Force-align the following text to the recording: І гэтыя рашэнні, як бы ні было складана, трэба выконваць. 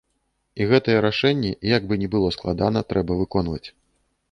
І 0.63 0.65
гэтыя 0.71 1.01
рашэнні, 1.05 1.51
як 1.77 1.85
бы 1.93 1.99
ні 2.05 2.09
было 2.15 2.33
складана, 2.39 2.85
трэба 2.95 3.21
выконваць. 3.23 3.65